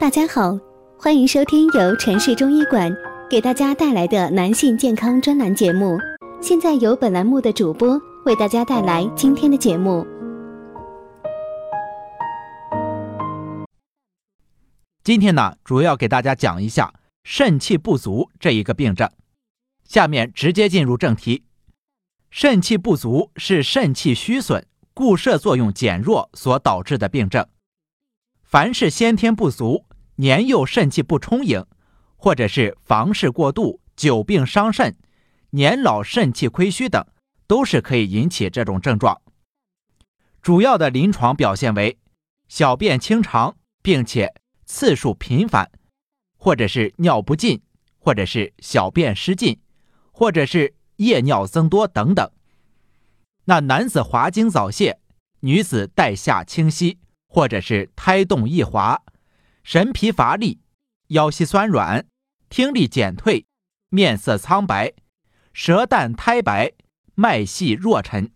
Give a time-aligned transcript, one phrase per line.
[0.00, 0.56] 大家好，
[0.96, 2.88] 欢迎收听由城市中医馆
[3.28, 5.98] 给大家带来的男性健康专栏节目。
[6.40, 10.06] 现在由本栏目的主播为大家带来今天的节目。
[15.02, 16.94] 今天呢，主要给大家讲一下
[17.24, 19.10] 肾气不足这一个病症。
[19.82, 21.42] 下面直接进入正题。
[22.30, 27.44] 肾气不足是肾气虚损、固摄作用减弱所导致的病症。
[28.44, 29.84] 凡是先天不足、
[30.18, 31.64] 年幼肾气不充盈，
[32.16, 34.96] 或者是房事过度、久病伤肾、
[35.50, 37.04] 年老肾气亏虚等，
[37.48, 39.20] 都是可以引起这种症状。
[40.40, 41.98] 主要的临床表现为
[42.48, 45.70] 小便清长，并且次数频繁，
[46.36, 47.62] 或者是尿不尽，
[47.98, 49.58] 或者是小便失禁，
[50.12, 50.74] 或者是。
[50.98, 52.28] 夜尿增多等等，
[53.44, 54.98] 那男子滑精早泄，
[55.42, 59.00] 女子带下清晰，或者是胎动易滑，
[59.70, 60.62] 神疲乏力，
[61.08, 62.06] 腰膝酸软，
[62.48, 63.44] 听力减退，
[63.90, 64.94] 面色苍白，
[65.52, 66.72] 舌淡苔白，
[67.14, 68.30] 脉细弱沉。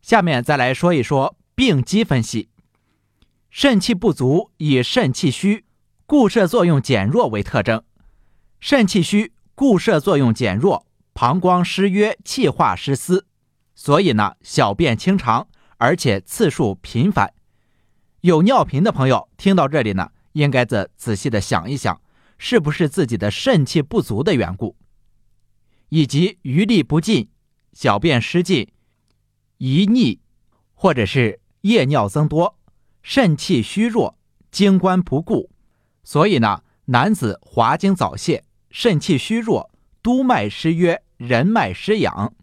[0.00, 2.48] 下面再来说一说病机分析。
[3.50, 5.66] 肾气不足以肾气虚、
[6.06, 7.84] 固摄作用减弱为特征。
[8.58, 10.86] 肾气虚、固摄作用减弱。
[11.12, 13.26] 膀胱失约，气化失司，
[13.74, 17.34] 所以呢，小便清长，而且次数频繁。
[18.22, 22.00] 有尿频的朋友听到这里呢，应该再仔细的想一想，
[22.38, 24.76] 是不是自己的肾气不足的缘故，
[25.88, 27.30] 以及余力不尽、
[27.72, 28.70] 小便失禁、
[29.56, 30.20] 遗溺，
[30.74, 32.58] 或者是夜尿增多、
[33.02, 34.18] 肾气虚弱、
[34.50, 35.50] 精关不固。
[36.04, 39.70] 所以呢，男子滑精早泄，肾气虚弱，
[40.02, 41.00] 督脉失约。
[41.16, 42.34] 人脉失养，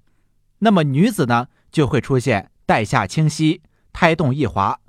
[0.60, 4.80] 那么女子呢就会出现带下清晰、胎动易滑。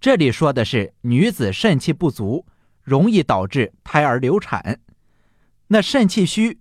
[0.00, 2.46] 这里说的是女子肾气不足，
[2.82, 4.80] 容易导致胎儿流产。
[5.68, 6.60] 那肾气虚，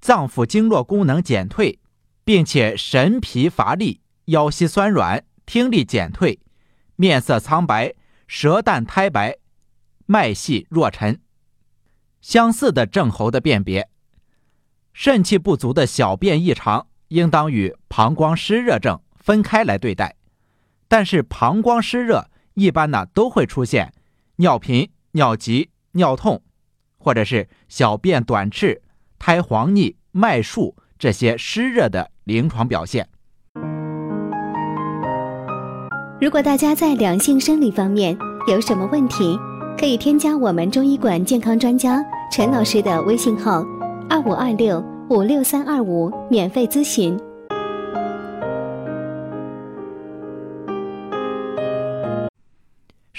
[0.00, 1.78] 脏腑经络功能减退，
[2.24, 6.40] 并且神疲乏力、腰膝酸软、听力减退、
[6.96, 7.94] 面色苍白、
[8.26, 9.36] 舌淡苔白、
[10.06, 11.20] 脉细若沉，
[12.20, 13.88] 相似的症候的辨别。
[14.92, 20.16] 肾气不足的小便异常，应当与膀胱湿热症分开来对待。
[20.88, 23.92] 但是膀胱湿热一般呢都会出现
[24.36, 26.42] 尿频、尿急、尿痛，
[26.98, 28.82] 或者是小便短赤、
[29.18, 33.08] 苔黄腻、脉数这些湿热的临床表现。
[36.20, 39.36] 如果大家在两性生理方面有什么问题，
[39.76, 43.64] 可以添加我们中医馆健康专家陈老师的微信号。
[44.08, 47.18] 二五二六五六三二五，免费咨询。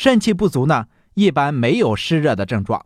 [0.04, 2.86] 肾气不足呢，一般没有湿热的症状。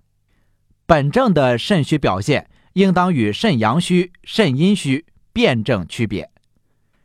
[0.85, 6.29] 本症的肾虚表现，应当与肾阳虚、肾阴虚辨证区别。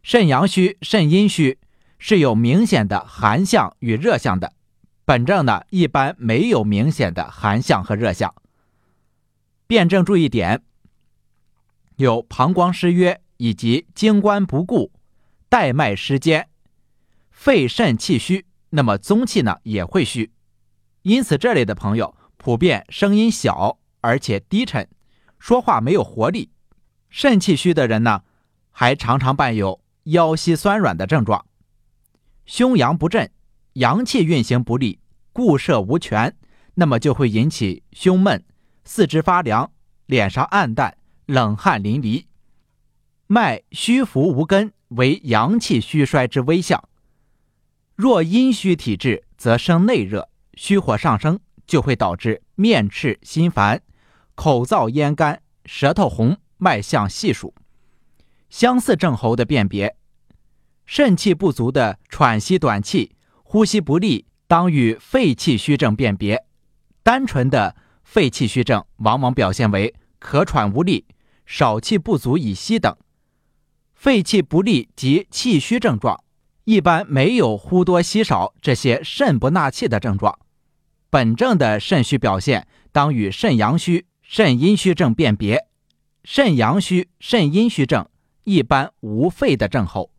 [0.03, 1.59] 肾阳虚、肾阴虚
[1.99, 4.53] 是有明显的寒象与热象的，
[5.07, 8.35] 本症呢，一般没有明显的寒象和热象。
[9.67, 10.61] 辨证注意点。
[11.97, 14.93] 有膀胱失约以及精关不固、
[15.49, 16.51] 带脉失坚、
[17.31, 20.33] 肺肾气虚，那么宗气呢也会虚，
[21.03, 24.89] 因此这类的朋友普遍声音小而且低沉，
[25.39, 26.51] 说话没有活力。
[27.11, 28.23] 肾气虚的人呢，
[28.71, 31.45] 还常常伴有腰膝酸软的症状，
[32.47, 33.31] 胸阳不振，
[33.75, 35.01] 阳气运行不利，
[35.33, 36.35] 固摄无权，
[36.75, 38.43] 那么就会引起胸闷、
[38.85, 39.71] 四肢发凉、
[40.07, 40.97] 脸上暗淡。
[41.27, 42.25] 冷汗淋漓，
[43.29, 46.89] 脉虚浮无根，为阳气虚衰之危象。
[48.03, 53.81] 若阴虚体质，则生内热，虚火上升，就会导致面赤心烦、
[54.35, 57.55] 口燥咽干、舌头红、脉象细数。
[58.51, 59.95] 相似症候的辨别：
[60.85, 63.15] 肾气不足的喘息短气、
[63.45, 66.45] 呼吸不利，当与肺气虚症辨别。
[67.05, 71.07] 单纯的肺气虚症，往往表现为咳喘无力。
[71.47, 72.97] 少气不足以息等，
[73.95, 76.25] 肺气不利及气虚症状，
[76.65, 80.39] 一般没有呼多吸少这些肾不纳气的症状。
[81.11, 85.67] 本症的肾虚表现，当与肾阳虚、肾阴虚症辨别。
[86.25, 88.09] 肾阳虚、肾阴虚症
[88.45, 90.13] 一般无肺的症候。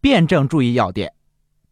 [0.00, 1.12] 辨证注意要点：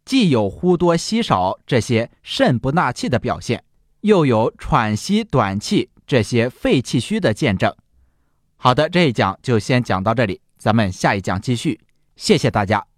[0.04, 3.64] 既有呼多吸少这些肾不纳气的表现，
[4.02, 7.74] 又有喘息短气这些肺气虚的见证。
[8.56, 11.80] 好的，这一讲就先讲到这里，咱们下一讲继续。
[12.14, 12.97] 谢谢大家。